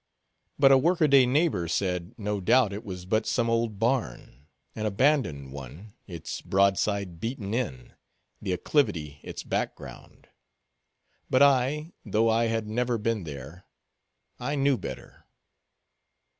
[0.57, 4.85] But a work a day neighbor said, no doubt it was but some old barn—an
[4.87, 7.93] abandoned one, its broadside beaten in,
[8.41, 10.27] the acclivity its background.
[11.29, 13.65] But I, though I had never been there,
[14.39, 15.27] I knew better.